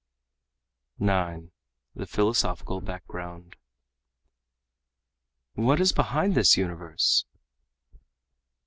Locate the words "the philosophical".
1.93-2.81